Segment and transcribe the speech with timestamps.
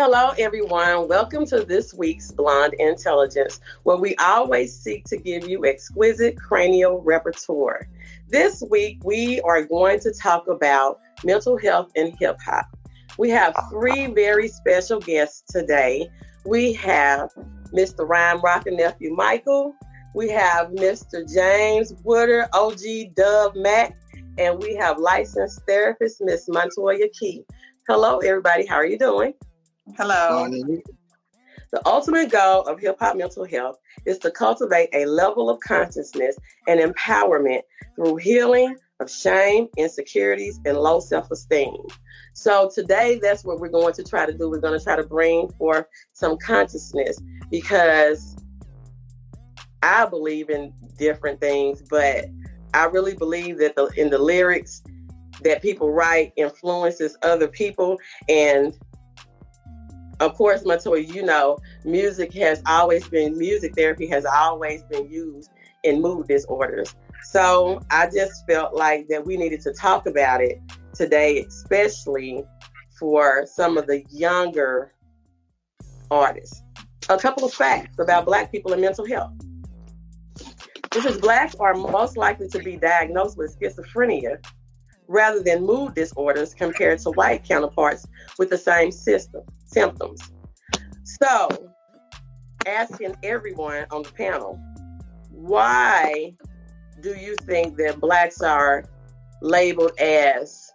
[0.00, 1.08] Hello, everyone.
[1.08, 7.02] Welcome to this week's Blonde Intelligence, where we always seek to give you exquisite cranial
[7.02, 7.88] repertoire.
[8.28, 12.66] This week, we are going to talk about mental health and hip hop.
[13.18, 16.08] We have three very special guests today.
[16.46, 17.30] We have
[17.72, 18.08] Mr.
[18.08, 19.74] Rhyme Rocker Nephew Michael,
[20.14, 21.28] we have Mr.
[21.28, 23.98] James Wooder, OG Dub Mac,
[24.38, 27.44] and we have licensed therapist Miss Montoya Key.
[27.88, 28.64] Hello, everybody.
[28.64, 29.34] How are you doing?
[29.96, 30.48] Hello.
[31.70, 36.36] The ultimate goal of hip hop mental health is to cultivate a level of consciousness
[36.66, 37.60] and empowerment
[37.94, 41.76] through healing of shame, insecurities, and low self esteem.
[42.34, 44.48] So, today, that's what we're going to try to do.
[44.48, 47.18] We're going to try to bring forth some consciousness
[47.50, 48.36] because
[49.82, 52.26] I believe in different things, but
[52.74, 54.82] I really believe that the, in the lyrics
[55.42, 58.74] that people write influences other people and
[60.20, 65.50] of course, Montoya, you know, music has always been, music therapy has always been used
[65.84, 66.94] in mood disorders.
[67.24, 70.60] So I just felt like that we needed to talk about it
[70.92, 72.42] today, especially
[72.98, 74.92] for some of the younger
[76.10, 76.62] artists.
[77.08, 79.32] A couple of facts about Black people and mental health.
[80.90, 84.44] This is Blacks are most likely to be diagnosed with schizophrenia
[85.06, 88.06] rather than mood disorders compared to white counterparts
[88.38, 90.20] with the same system symptoms.
[91.04, 91.70] So,
[92.66, 94.60] asking everyone on the panel,
[95.30, 96.34] why
[97.00, 98.84] do you think that blacks are
[99.40, 100.72] labeled as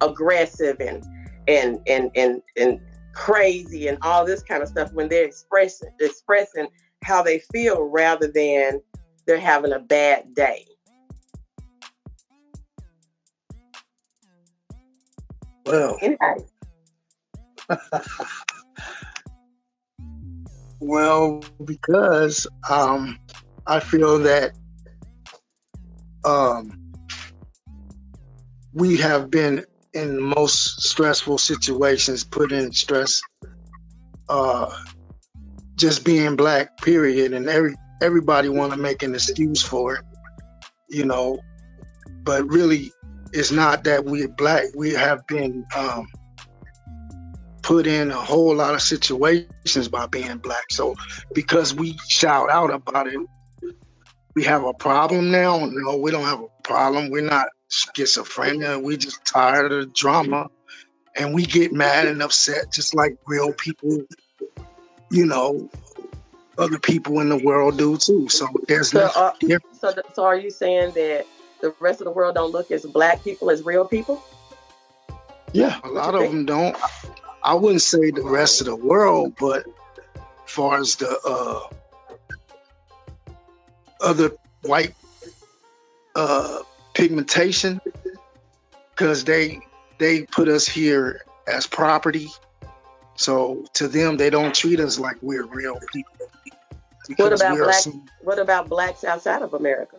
[0.00, 1.04] aggressive and
[1.48, 2.80] and and and, and
[3.14, 6.68] crazy and all this kind of stuff when they're expressing expressing
[7.02, 8.80] how they feel rather than
[9.26, 10.66] they're having a bad day?
[15.64, 16.44] Well, Anybody?
[20.80, 23.18] well, because um,
[23.66, 24.52] I feel that
[26.24, 26.92] um,
[28.72, 29.64] we have been
[29.94, 33.22] in most stressful situations, put in stress,
[34.28, 34.70] uh,
[35.76, 40.04] just being black, period, and every everybody want to make an excuse for it,
[40.90, 41.38] you know,
[42.22, 42.92] but really,
[43.32, 44.64] it's not that we're black.
[44.74, 46.08] We have been um,
[47.66, 50.70] put in a whole lot of situations by being black.
[50.70, 50.94] So
[51.34, 53.18] because we shout out about it,
[54.36, 55.66] we have a problem now.
[55.68, 57.10] No, we don't have a problem.
[57.10, 58.80] We're not schizophrenia.
[58.80, 60.48] We just tired of the drama,
[61.16, 64.04] and we get mad and upset just like real people.
[65.10, 65.68] You know,
[66.56, 68.28] other people in the world do too.
[68.28, 69.80] So there's So, no uh, difference.
[69.80, 71.26] so, so are you saying that
[71.60, 74.22] the rest of the world don't look as black people as real people?
[75.52, 76.76] Yeah, a lot of them don't.
[77.46, 79.66] I wouldn't say the rest of the world, but
[80.16, 81.68] as far as the uh,
[84.00, 84.94] other white
[86.16, 86.58] uh,
[86.92, 87.80] pigmentation,
[88.90, 89.60] because they
[89.98, 92.28] they put us here as property.
[93.14, 96.12] So to them, they don't treat us like we're real people.
[97.16, 97.74] What about black?
[97.74, 99.98] some- What about blacks outside of America?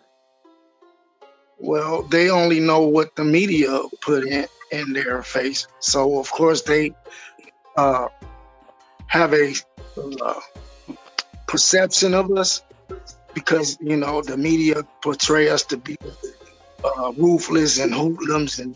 [1.59, 5.65] Well, they only know what the media put in in their face.
[5.79, 6.91] So of course they
[7.77, 8.07] uh,
[9.07, 9.53] have a
[10.21, 10.41] uh,
[11.47, 12.63] perception of us
[13.33, 15.97] because you know the media portray us to be
[16.83, 18.75] uh, ruthless and hoodlums and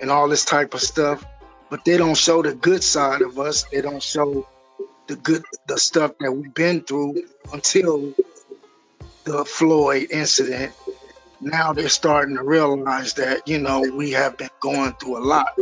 [0.00, 1.24] and all this type of stuff.
[1.68, 3.64] But they don't show the good side of us.
[3.64, 4.48] They don't show
[5.06, 8.14] the good the stuff that we've been through until
[9.24, 10.72] the Floyd incident
[11.40, 15.58] now they're starting to realize that you know we have been going through a lot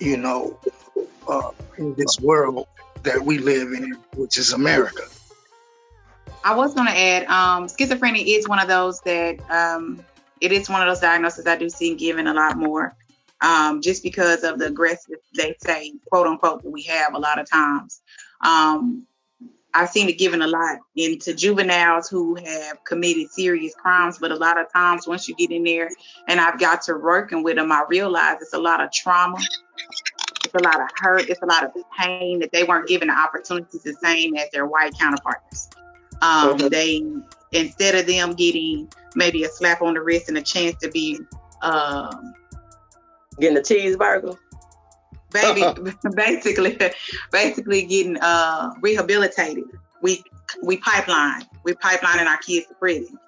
[0.00, 0.58] you know
[1.28, 2.66] uh, in this world
[3.02, 5.02] that we live in which is america
[6.46, 10.04] I was going to add, um, schizophrenia is one of those that um,
[10.42, 12.94] it is one of those diagnoses I do see given a lot more,
[13.40, 17.38] um, just because of the aggressive, they say, quote unquote, that we have a lot
[17.38, 18.02] of times.
[18.44, 19.06] Um,
[19.74, 24.36] I've seen it given a lot into juveniles who have committed serious crimes, but a
[24.36, 25.90] lot of times once you get in there
[26.28, 29.38] and I've got to working with them, I realize it's a lot of trauma.
[30.44, 31.28] It's a lot of hurt.
[31.28, 34.66] It's a lot of pain that they weren't given the opportunities the same as their
[34.66, 35.70] white counterparts.
[36.22, 36.56] Um.
[36.56, 37.04] They
[37.52, 41.20] instead of them getting maybe a slap on the wrist and a chance to be
[41.62, 42.34] um,
[43.40, 44.38] Getting a cheeseburger?
[45.34, 45.62] Baby
[46.16, 46.78] basically
[47.30, 49.64] basically getting uh rehabilitated
[50.00, 50.22] we
[50.62, 53.18] we pipeline we pipelining our kids to prison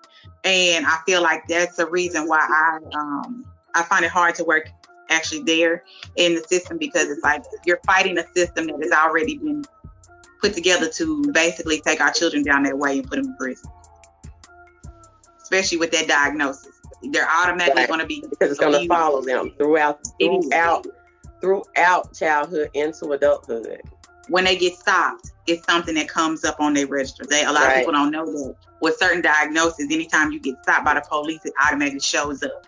[0.44, 3.44] and i feel like that's the reason why i um
[3.74, 4.70] i find it hard to work
[5.10, 5.84] actually there
[6.16, 9.64] in the system because it's like you're fighting a system that has already been
[10.40, 13.70] put together to basically take our children down that way and put them in prison.
[15.42, 16.72] Especially with that diagnosis.
[17.10, 17.88] They're automatically right.
[17.88, 20.86] going to be because it's going to follow them throughout throughout
[21.40, 23.82] throughout childhood into adulthood.
[24.28, 27.24] When they get stopped, it's something that comes up on their register.
[27.28, 27.70] They a lot right.
[27.70, 31.40] of people don't know that with certain diagnoses, anytime you get stopped by the police,
[31.44, 32.66] it automatically shows up.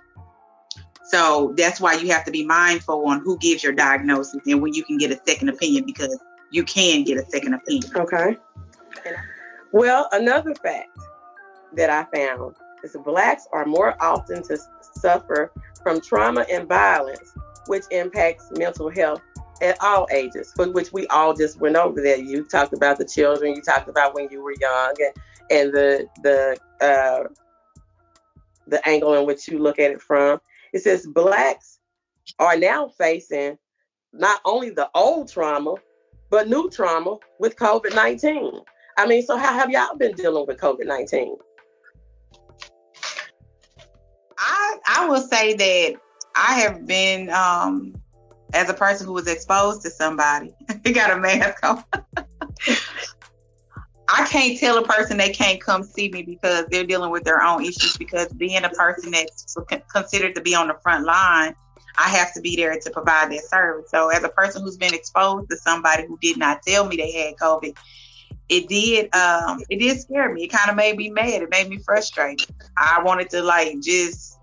[1.04, 4.74] So that's why you have to be mindful on who gives your diagnosis and when
[4.74, 6.18] you can get a second opinion because
[6.50, 7.90] you can get a second opinion.
[7.96, 8.36] Okay.
[9.72, 10.88] Well, another fact
[11.74, 14.58] that I found is blacks are more often to
[14.94, 17.32] suffer from trauma and violence,
[17.68, 19.22] which impacts mental health
[19.60, 22.16] at all ages, for which we all just went over there.
[22.16, 25.14] You talked about the children, you talked about when you were young, and,
[25.50, 27.28] and the the uh,
[28.66, 30.40] the angle in which you look at it from.
[30.72, 31.78] It says blacks
[32.38, 33.58] are now facing
[34.12, 35.74] not only the old trauma,
[36.30, 38.60] but new trauma with COVID 19.
[38.96, 41.36] I mean, so how have y'all been dealing with COVID 19?
[44.38, 46.00] I, I will say that
[46.38, 47.94] I have been, um,
[48.54, 50.54] as a person who was exposed to somebody,
[50.84, 51.82] you got a mask on.
[54.10, 57.42] I can't tell a person they can't come see me because they're dealing with their
[57.42, 57.96] own issues.
[57.96, 59.56] Because being a person that's
[59.92, 61.54] considered to be on the front line,
[61.98, 63.90] I have to be there to provide that service.
[63.90, 67.10] So, as a person who's been exposed to somebody who did not tell me they
[67.10, 67.76] had COVID,
[68.48, 70.44] it did um, it did scare me.
[70.44, 71.42] It kind of made me mad.
[71.42, 72.48] It made me frustrated.
[72.76, 74.37] I wanted to like just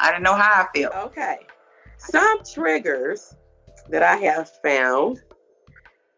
[0.00, 0.94] I didn't know how I felt.
[1.06, 1.38] Okay,
[1.98, 3.34] some triggers
[3.90, 5.22] that I have found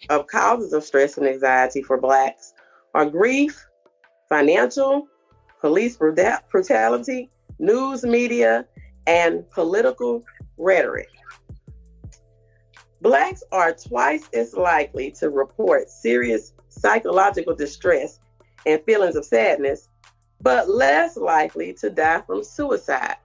[0.08, 2.52] of causes of stress and anxiety for blacks
[2.94, 3.66] are grief,
[4.28, 5.06] financial,
[5.60, 8.66] police brutality, news media,
[9.06, 10.24] and political
[10.58, 11.10] rhetoric.
[13.02, 18.20] Blacks are twice as likely to report serious psychological distress
[18.66, 19.88] and feelings of sadness,
[20.42, 23.16] but less likely to die from suicide.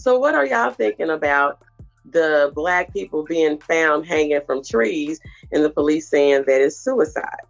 [0.00, 1.62] So, what are y'all thinking about
[2.06, 5.20] the black people being found hanging from trees
[5.52, 7.44] and the police saying that it's suicide?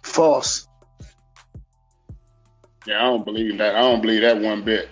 [0.00, 0.66] False.
[2.86, 3.74] Yeah, I don't believe that.
[3.74, 4.88] I don't believe that one bit.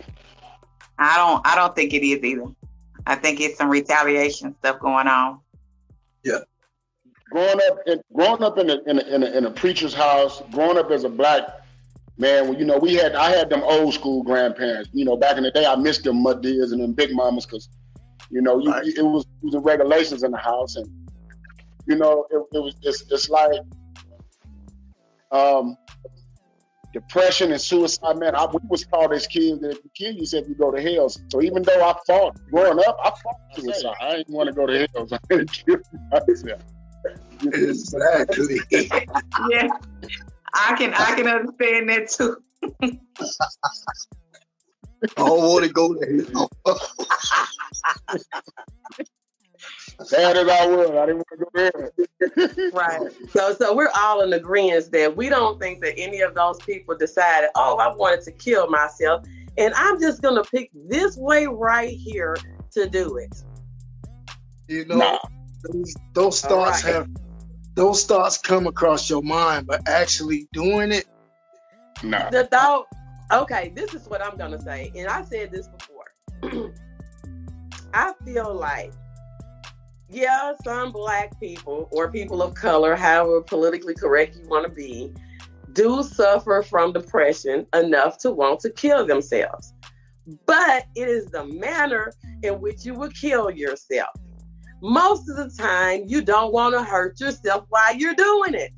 [0.99, 1.47] I don't.
[1.47, 2.52] I don't think it is either.
[3.06, 5.41] I think it's some retaliation stuff going on.
[6.23, 6.41] Yeah.
[7.31, 10.43] Growing up, in, growing up in a, in a, in a, in a preacher's house,
[10.52, 11.66] growing up as a black
[12.19, 14.91] man, you know, we had I had them old school grandparents.
[14.93, 17.69] You know, back in the day, I missed them madears and them big mamas because,
[18.31, 18.87] you know, you, right.
[18.87, 20.87] it was it was the regulations in the house, and
[21.87, 23.61] you know, it, it was it's, it's like
[25.31, 25.77] um,
[26.93, 30.49] depression and suicide, man, I, we was taught as kids that if you kill yourself,
[30.49, 31.09] you go to hell.
[31.09, 33.95] So even though I fought growing up, I fought suicide.
[34.01, 35.07] I didn't want to go to hell.
[35.07, 35.79] So I didn't kill
[36.11, 36.62] myself.
[37.43, 38.61] Exactly.
[39.51, 39.69] yeah,
[40.55, 42.37] I can I can understand that too.
[45.03, 46.51] I don't want to go to hell.
[50.05, 52.71] Sad as I was, I didn't want to go there.
[52.73, 53.01] right.
[53.31, 56.97] So, so we're all in agreement that we don't think that any of those people
[56.97, 59.25] decided, oh, I wanted to kill myself,
[59.57, 62.37] and I'm just gonna pick this way right here
[62.73, 63.43] to do it.
[64.69, 65.19] You know, nah.
[65.62, 66.95] those, those thoughts right.
[66.95, 67.09] have
[67.76, 71.06] those thoughts come across your mind, but actually doing it,
[72.02, 72.18] no.
[72.18, 72.30] Nah.
[72.30, 72.87] The thought.
[73.33, 76.73] Okay, this is what I'm gonna say, and I said this before.
[77.95, 78.92] I feel like
[80.09, 85.12] yeah, some black people or people of color, however politically correct you want to be,
[85.73, 89.75] do suffer from depression enough to want to kill themselves.
[90.47, 94.11] But it is the manner in which you will kill yourself.
[94.83, 98.73] Most of the time, you don't want to hurt yourself while you're doing it.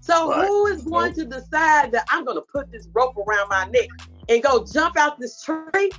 [0.00, 0.46] So, right.
[0.46, 3.88] who is going to decide that I'm going to put this rope around my neck
[4.28, 5.90] and go jump out this tree?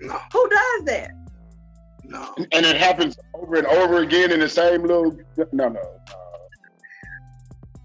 [0.00, 0.18] No.
[0.32, 1.10] Who does that?
[2.04, 2.34] No.
[2.52, 5.16] And it happens over and over again in the same little.
[5.52, 5.80] No, no.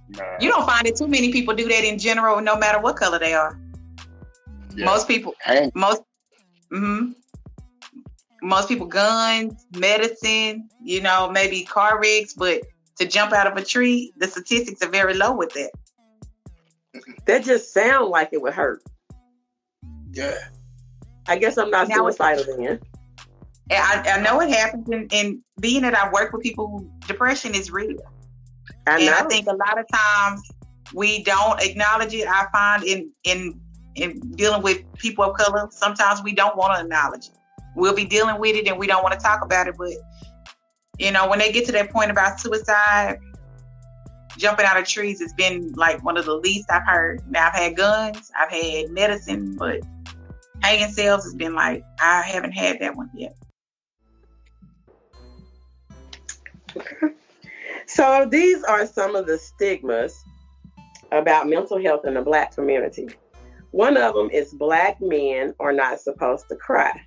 [0.10, 0.38] no.
[0.40, 3.18] You don't find it too many people do that in general, no matter what color
[3.18, 3.60] they are.
[4.76, 4.86] Yeah.
[4.86, 5.72] Most people, Hang.
[5.76, 6.02] most,
[6.72, 7.12] mm-hmm.
[8.42, 12.62] Most people, guns, medicine, you know, maybe car wrecks, but
[12.98, 15.72] to jump out of a tree, the statistics are very low with that.
[17.26, 18.84] That just sounds like it would hurt.
[20.12, 20.38] Yeah.
[21.28, 22.80] I guess I'm not now suicidal then.
[23.72, 27.56] I, I know it happens, and, and being that I work with people who depression
[27.56, 28.00] is real.
[28.86, 30.42] I and I think a lot of times
[30.94, 32.28] we don't acknowledge it.
[32.28, 33.62] I find in in
[33.96, 37.38] in dealing with people of color, sometimes we don't want to acknowledge it.
[37.76, 39.76] We'll be dealing with it and we don't want to talk about it.
[39.78, 39.94] But
[40.98, 43.20] you know, when they get to that point about suicide,
[44.38, 47.22] jumping out of trees has been like one of the least I've heard.
[47.30, 49.82] Now I've had guns, I've had medicine, but
[50.62, 53.36] hanging cells has been like I haven't had that one yet.
[57.94, 60.24] So these are some of the stigmas
[61.12, 63.10] about mental health in the black community.
[63.72, 67.02] One of them is black men are not supposed to cry.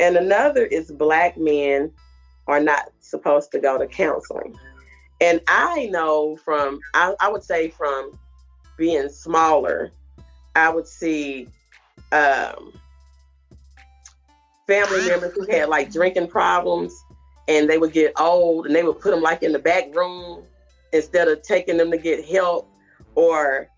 [0.00, 1.90] And another is black men
[2.46, 4.58] are not supposed to go to counseling.
[5.20, 8.12] And I know from, I, I would say from
[8.76, 9.90] being smaller,
[10.56, 11.48] I would see
[12.12, 12.72] um,
[14.66, 16.92] family members who had like drinking problems
[17.48, 20.42] and they would get old and they would put them like in the back room
[20.92, 22.68] instead of taking them to get help
[23.14, 23.68] or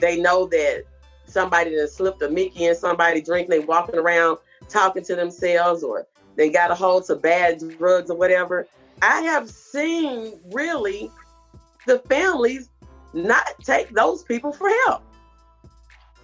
[0.00, 0.84] they know that
[1.26, 4.38] somebody that slipped a Mickey and somebody drinking, they walking around
[4.70, 8.66] talking to themselves or they got a hold to bad drugs or whatever.
[9.02, 11.10] I have seen really
[11.86, 12.68] the families
[13.12, 15.02] not take those people for help.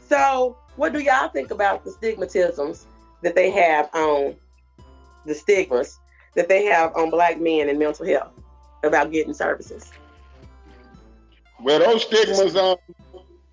[0.09, 2.85] So, what do y'all think about the stigmatisms
[3.23, 4.37] that they have on
[5.25, 5.99] the stigmas
[6.35, 8.33] that they have on black men and mental health
[8.85, 9.91] about getting services?
[11.63, 12.77] Well, those stigmas, um,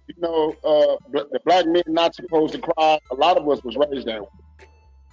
[0.07, 2.99] you know, uh, the black men not supposed to cry.
[3.11, 4.27] A lot of us was raised that way.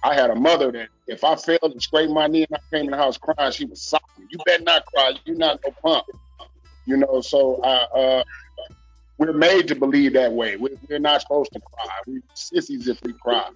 [0.03, 2.85] I had a mother that if I failed and scraped my knee and I came
[2.85, 4.27] in the house crying, she was sobbing.
[4.29, 5.13] You better not cry.
[5.25, 6.05] You not no punk.
[6.85, 8.23] You know, so I, uh,
[9.17, 10.57] we're made to believe that way.
[10.57, 11.91] We're, we're not supposed to cry.
[12.07, 13.49] We sissies if we cry.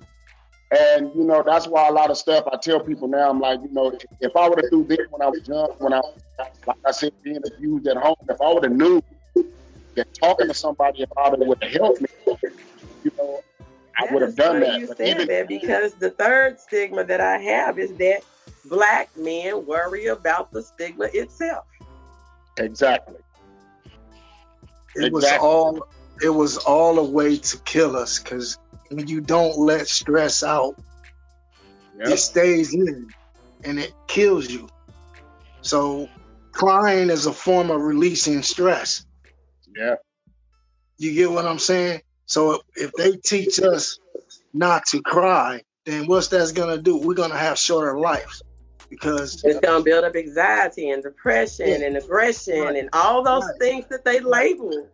[0.72, 3.30] And you know that's why a lot of stuff I tell people now.
[3.30, 5.94] I'm like, you know, if, I would have do this when I was young, when
[5.94, 6.02] I,
[6.68, 9.02] like I said, being abused at home, if I would have knew
[9.96, 12.08] that talking to somebody about it would have helped me,
[13.98, 14.80] I would have done that.
[14.80, 18.22] You said even, that because the third stigma that I have is that
[18.66, 21.66] black men worry about the stigma itself.
[22.58, 23.16] Exactly.
[24.96, 25.12] It exactly.
[25.12, 25.88] was all
[26.22, 28.58] it was all a way to kill us because
[28.90, 30.76] when you don't let stress out,
[31.98, 32.08] yep.
[32.08, 33.10] it stays in
[33.64, 34.70] and it kills you.
[35.62, 36.08] So
[36.52, 39.06] crying is a form of releasing stress.
[39.76, 39.96] Yeah.
[40.98, 42.02] You get what I'm saying?
[42.26, 44.00] So if they teach us
[44.54, 46.98] not to cry, then what's that's gonna do?
[46.98, 48.42] We're gonna have shorter lives
[48.90, 51.88] because it's gonna build up anxiety and depression yeah.
[51.88, 52.76] and aggression right.
[52.76, 53.60] and all those right.
[53.60, 54.88] things that they label.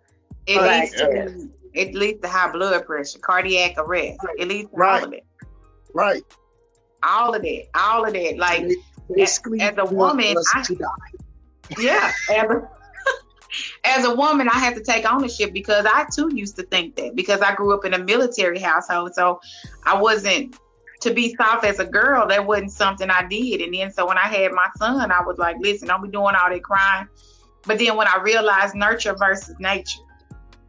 [0.47, 4.19] It leads to it leads to high blood pressure, cardiac arrest.
[4.37, 5.01] It leads to right.
[5.01, 5.25] all of it.
[5.93, 6.23] Right.
[7.03, 7.69] All of it.
[7.73, 8.37] All of that.
[8.37, 8.63] Like
[9.17, 10.65] as, as, a woman, I,
[11.79, 12.11] yeah.
[12.29, 12.69] As a,
[13.83, 17.15] as a woman, I have to take ownership because I too used to think that
[17.15, 19.13] because I grew up in a military household.
[19.13, 19.39] So
[19.85, 20.57] I wasn't
[21.01, 23.61] to be soft as a girl, that wasn't something I did.
[23.61, 26.35] And then so when I had my son, I was like, listen, don't be doing
[26.35, 27.07] all that crying.
[27.65, 29.99] But then when I realized nurture versus nature,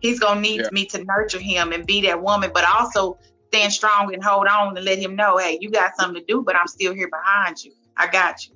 [0.00, 0.68] he's gonna need yeah.
[0.72, 4.76] me to nurture him and be that woman, but also stand strong and hold on
[4.76, 7.62] and let him know, hey, you got something to do, but I'm still here behind
[7.62, 7.72] you.
[7.96, 8.54] I got you.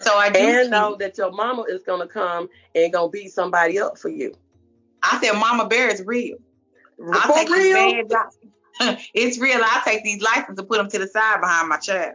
[0.00, 3.78] So I do and know that your mama is gonna come and gonna beat somebody
[3.78, 4.34] up for you.
[5.02, 6.36] I said, Mama Bear is real.
[7.12, 8.04] I take real?
[9.14, 9.60] it's real.
[9.62, 12.14] I take these licenses and put them to the side behind my child.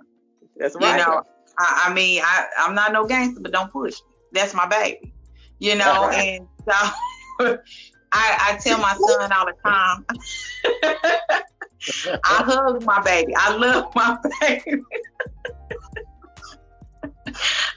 [0.58, 1.00] That's right.
[1.00, 1.24] You know,
[1.60, 3.96] I, I mean, I, I'm not no gangster, but don't push.
[4.32, 5.14] That's my baby.
[5.60, 6.40] You know, right.
[6.40, 6.74] and so
[8.12, 10.06] I, I tell my son all the time.
[12.24, 13.34] I hug my baby.
[13.36, 14.82] I love my baby.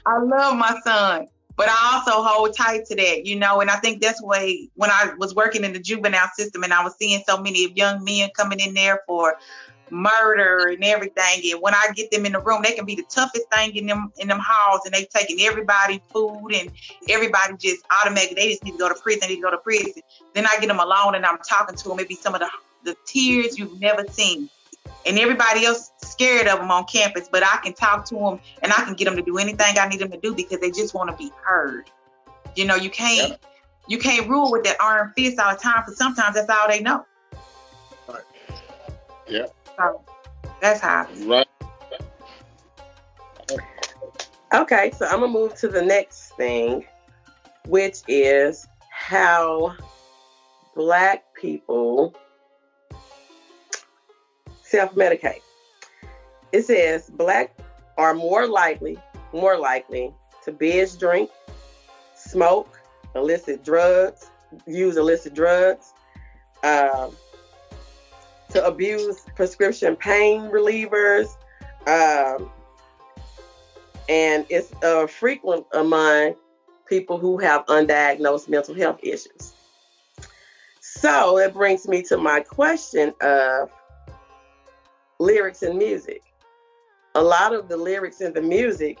[0.09, 3.61] I love my son, but I also hold tight to that, you know.
[3.61, 6.83] And I think that's why when I was working in the juvenile system and I
[6.83, 9.35] was seeing so many of young men coming in there for
[9.91, 11.51] murder and everything.
[11.51, 13.85] And when I get them in the room, they can be the toughest thing in
[13.85, 16.71] them in them halls, and they taking everybody food and
[17.07, 19.21] everybody just automatically they just need to go to prison.
[19.21, 20.01] They need to go to prison.
[20.33, 21.97] Then I get them alone and I'm talking to them.
[21.97, 22.49] Maybe some of the
[22.83, 24.49] the tears you've never seen
[25.05, 28.71] and everybody else scared of them on campus, but I can talk to them and
[28.71, 30.93] I can get them to do anything I need them to do because they just
[30.93, 31.89] want to be heard.
[32.55, 33.45] You know, you can't yep.
[33.87, 36.81] you can't rule with that iron fist all the time because sometimes that's all they
[36.81, 37.05] know.
[38.07, 38.21] Right.
[39.27, 39.45] Yeah.
[39.77, 40.03] So
[40.61, 41.07] that's how.
[41.25, 41.47] Right.
[44.53, 46.83] Okay, so I'm gonna move to the next thing,
[47.67, 49.75] which is how
[50.75, 52.15] black people
[54.69, 55.41] self medicate.
[56.51, 57.57] It says black
[57.97, 58.97] are more likely,
[59.33, 61.29] more likely to binge drink,
[62.15, 62.79] smoke,
[63.15, 64.29] illicit drugs,
[64.65, 65.93] use illicit drugs,
[66.63, 67.09] uh,
[68.49, 71.27] to abuse prescription pain relievers,
[71.87, 72.51] Um,
[74.09, 76.35] and it's uh, frequent among
[76.85, 79.53] people who have undiagnosed mental health issues.
[80.81, 83.69] So it brings me to my question of
[85.19, 86.21] lyrics and music.
[87.15, 88.97] A lot of the lyrics in the music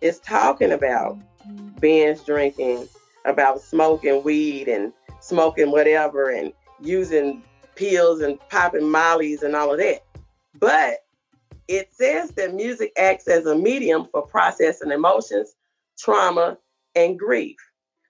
[0.00, 1.18] is talking about
[1.80, 2.88] binge drinking,
[3.24, 7.42] about smoking weed and smoking whatever and using
[7.74, 10.04] pills and popping mollies and all of that.
[10.58, 10.98] But
[11.68, 15.54] it says that music acts as a medium for processing emotions,
[15.98, 16.56] trauma,
[16.94, 17.56] and grief.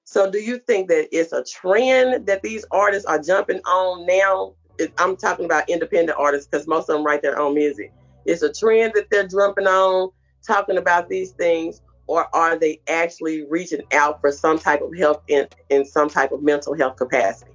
[0.05, 4.55] So, do you think that it's a trend that these artists are jumping on now?
[4.99, 7.93] I'm talking about independent artists because most of them write their own music.
[8.25, 10.11] It's a trend that they're jumping on,
[10.47, 15.23] talking about these things, or are they actually reaching out for some type of help
[15.29, 17.53] in, in some type of mental health capacity?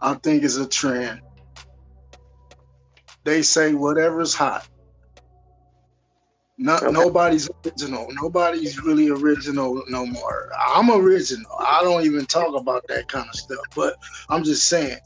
[0.00, 1.20] I think it's a trend.
[3.24, 4.66] They say whatever's hot.
[6.56, 6.90] No, okay.
[6.90, 8.08] Nobody's original.
[8.10, 10.50] Nobody's really original no more.
[10.58, 11.50] I'm original.
[11.58, 13.64] I don't even talk about that kind of stuff.
[13.74, 13.96] But
[14.28, 14.98] I'm just saying.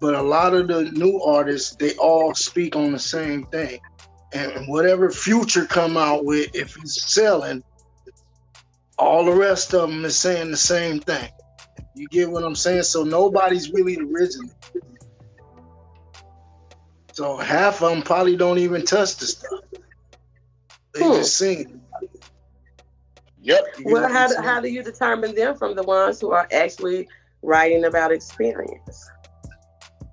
[0.00, 3.80] But a lot of the new artists, they all speak on the same thing.
[4.32, 7.62] And whatever Future come out with, if he's selling,
[8.98, 11.28] all the rest of them is saying the same thing.
[11.94, 12.84] You get what I'm saying?
[12.84, 14.50] So nobody's really original.
[17.12, 19.60] So half of them probably don't even touch the stuff.
[20.94, 21.12] They hmm.
[21.14, 21.82] just sing.
[23.42, 23.64] Yep.
[23.84, 27.08] Well, how do, how do you determine them from the ones who are actually
[27.42, 29.10] writing about experience?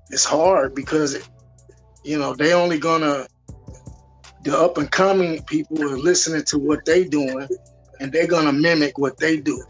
[0.10, 1.18] It's hard because,
[2.04, 3.28] you know, they only gonna
[4.44, 7.48] the up and coming people are listening to what they doing,
[8.00, 9.62] and they're gonna mimic what they do.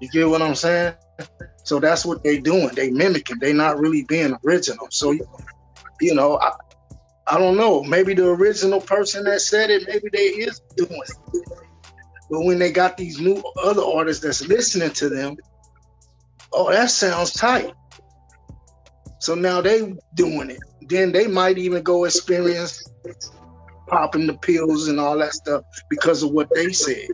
[0.00, 0.94] You get what I'm saying?
[1.64, 2.70] So that's what they doing.
[2.74, 3.38] They mimicking.
[3.40, 4.88] They not really being original.
[4.90, 5.12] So,
[6.00, 6.52] you know, I,
[7.26, 7.82] I don't know.
[7.82, 11.42] Maybe the original person that said it, maybe they is doing it.
[12.30, 15.36] But when they got these new other artists that's listening to them,
[16.52, 17.72] oh, that sounds tight.
[19.24, 20.58] So now they doing it.
[20.82, 22.84] Then they might even go experience
[23.88, 27.08] popping the pills and all that stuff because of what they said.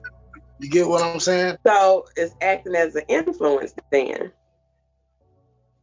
[0.59, 1.59] You get what I'm saying?
[1.65, 4.33] So it's acting as an influence then.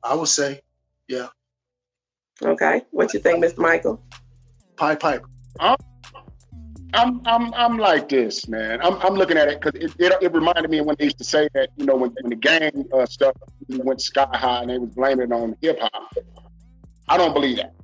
[0.03, 0.59] I would say,
[1.07, 1.27] yeah.
[2.43, 2.81] Okay.
[2.91, 3.59] What you think, Mr.
[3.59, 4.03] Michael?
[4.75, 5.23] Pipe pipe.
[5.61, 5.85] I'm, oh,
[6.97, 8.81] I'm, I'm, I'm like this, man.
[8.81, 11.23] I'm, I'm looking at it because it, it, it, reminded me when they used to
[11.23, 13.35] say that, you know, when, when the gang uh, stuff
[13.69, 16.11] went sky high and they was blaming it on hip hop.
[17.07, 17.75] I don't believe that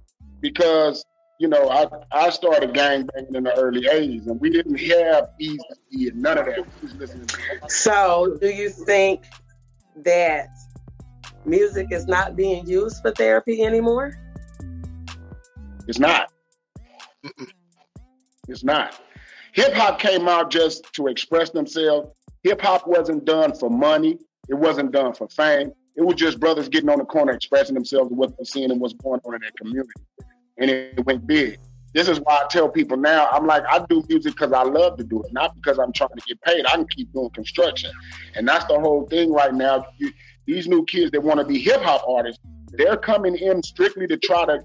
[0.41, 1.05] because
[1.39, 5.29] you know, I, I started gang banging in the early 80s and we didn't have
[5.39, 5.59] easy
[5.91, 7.69] and none of that.
[7.69, 9.25] So, do you think
[9.97, 10.47] that
[11.45, 14.17] music is not being used for therapy anymore?
[15.87, 16.31] It's not.
[18.47, 18.99] It's not.
[19.53, 22.09] Hip hop came out just to express themselves.
[22.43, 24.17] Hip hop wasn't done for money.
[24.49, 25.71] It wasn't done for fame.
[25.95, 28.81] It was just brothers getting on the corner expressing themselves and what they're seeing and
[28.81, 29.91] what's going on in their community.
[30.57, 31.59] And it went big.
[31.93, 34.97] This is why I tell people now, I'm like, I do music because I love
[34.97, 36.65] to do it, not because I'm trying to get paid.
[36.65, 37.91] I can keep doing construction.
[38.35, 39.85] And that's the whole thing right now.
[39.99, 40.11] You,
[40.47, 44.17] these new kids that want to be hip hop artists, they're coming in strictly to
[44.17, 44.59] try to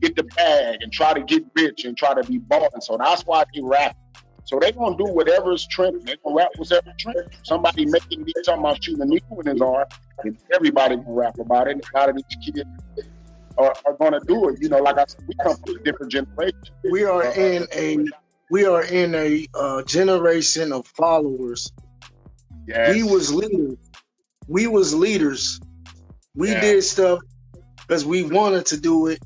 [0.00, 2.80] get the bag and try to get rich and try to be born.
[2.80, 3.96] So that's why they rap.
[4.44, 6.04] So they gonna do whatever's trending.
[6.04, 7.30] They gonna rap whatever trend.
[7.44, 9.86] Somebody making me talking about shooting a needle in his arm,
[10.22, 11.72] and everybody gonna rap about it.
[11.72, 12.68] And a lot of these kids
[13.56, 14.58] are, are gonna do it.
[14.60, 16.60] You know, like I said, we come from a different generation.
[16.90, 18.04] We are uh, in a
[18.50, 21.72] we are in a uh, generation of followers.
[22.68, 22.94] Yes.
[22.94, 23.76] We was leaders.
[24.46, 25.58] We was leaders.
[26.34, 26.60] We yeah.
[26.60, 27.20] did stuff
[27.78, 29.20] because we wanted to do it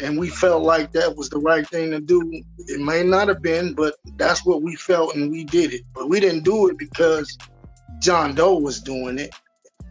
[0.00, 2.42] and we felt like that was the right thing to do.
[2.58, 5.82] It may not have been, but that's what we felt and we did it.
[5.94, 7.36] But we didn't do it because
[7.98, 9.34] John Doe was doing it.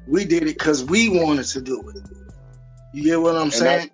[0.07, 2.03] We did it because we wanted to do it.
[2.93, 3.91] You get what I'm and saying?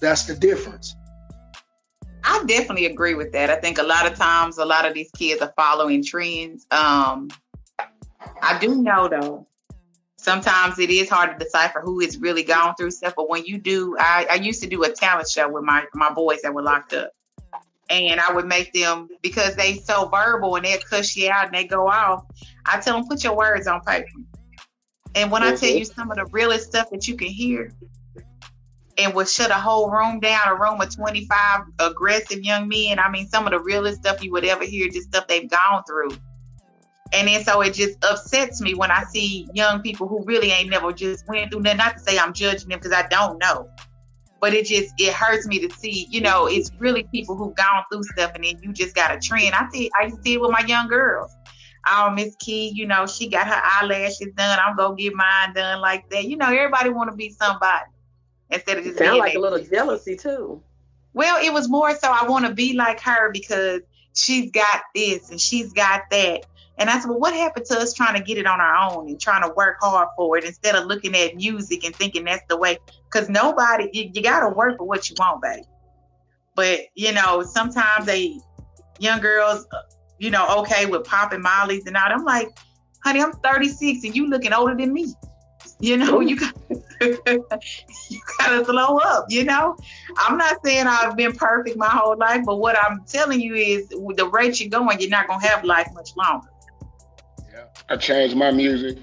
[0.00, 0.96] That's the difference.
[2.24, 3.50] I definitely agree with that.
[3.50, 6.66] I think a lot of times, a lot of these kids are following trends.
[6.70, 7.30] Um,
[8.42, 9.46] I do know though
[10.22, 13.14] sometimes it is hard to decipher who has really gone through stuff.
[13.16, 16.12] But when you do, I, I used to do a talent show with my my
[16.12, 17.12] boys that were locked up,
[17.88, 21.54] and I would make them because they so verbal and they cuss you out and
[21.54, 22.24] they go off.
[22.66, 24.06] I tell them put your words on paper.
[25.14, 25.54] And when mm-hmm.
[25.54, 27.72] I tell you some of the realest stuff that you can hear,
[28.98, 32.98] and would shut a whole room down, a room of 25 aggressive young men.
[32.98, 35.82] I mean, some of the realest stuff you would ever hear, just stuff they've gone
[35.88, 36.10] through.
[37.12, 40.70] And then so it just upsets me when I see young people who really ain't
[40.70, 41.78] never just went through nothing.
[41.78, 43.68] Not to say I'm judging them because I don't know.
[44.40, 47.84] but it just it hurts me to see, you know, it's really people who've gone
[47.90, 49.54] through stuff and then you just got a trend.
[49.54, 51.34] I see I see it with my young girls.
[51.86, 54.58] Oh, Miss Key, you know, she got her eyelashes done.
[54.64, 56.24] I'm gonna get mine done like that.
[56.24, 57.86] You know, everybody wanna be somebody
[58.50, 60.62] instead of just sound like a little jealousy too.
[61.12, 63.80] Well, it was more so I want to be like her because
[64.14, 66.46] she's got this and she's got that.
[66.80, 69.06] And I said, well, what happened to us trying to get it on our own
[69.06, 72.42] and trying to work hard for it instead of looking at music and thinking that's
[72.48, 72.78] the way?
[73.04, 75.62] Because nobody, you, you got to work for what you want, baby.
[76.56, 78.38] But, you know, sometimes they,
[78.98, 79.82] young girls, uh,
[80.18, 82.02] you know, okay with popping mollies and all.
[82.06, 82.48] I'm like,
[83.04, 85.12] honey, I'm 36 and you looking older than me.
[85.80, 86.54] You know, you got
[87.00, 89.26] you gotta slow up.
[89.28, 89.76] You know,
[90.16, 93.88] I'm not saying I've been perfect my whole life, but what I'm telling you is,
[93.92, 96.48] with the rate you're going, you're not gonna have life much longer.
[97.52, 98.98] Yeah, I changed my music,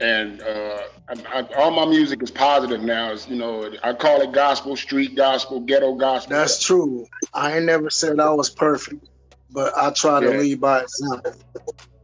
[0.00, 3.12] and uh, I, I, all my music is positive now.
[3.12, 6.36] Is you know, I call it gospel, street gospel, ghetto gospel.
[6.36, 7.06] That's true.
[7.32, 9.08] I ain't never said I was perfect,
[9.50, 10.38] but I try to yeah.
[10.38, 11.34] lead by example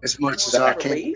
[0.03, 1.15] as much as I can.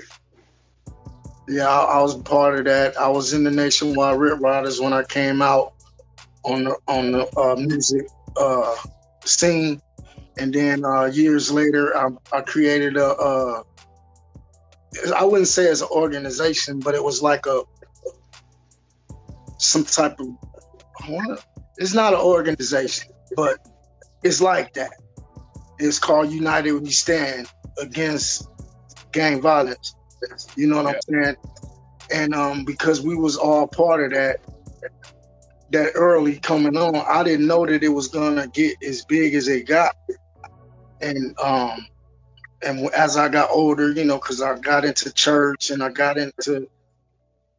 [1.49, 2.97] Yeah, I, I, was part of that.
[2.97, 5.75] I was in the Nationwide Rip Ridaz when I came out
[6.43, 8.75] on the on the uh, music uh,
[9.25, 9.81] scene,
[10.39, 13.07] and then uh, years later, I, I created a.
[13.07, 13.63] Uh,
[15.15, 17.63] I wouldn't say as an organization, but it was like a
[19.59, 20.29] some type of.
[21.79, 23.59] It's not an organization, but
[24.23, 24.93] it's like that.
[25.79, 28.49] It's called United We Stand Against
[29.13, 29.97] Gang Violence
[30.57, 31.19] you know what yeah.
[31.19, 31.37] I'm saying?
[32.13, 34.41] And um, because we was all part of that,
[35.71, 39.49] that early coming on, I didn't know that it was gonna get as big as
[39.49, 39.97] it got.
[41.01, 41.87] And um,
[42.63, 46.19] and as I got older, you know, because I got into church and I got
[46.19, 46.69] into,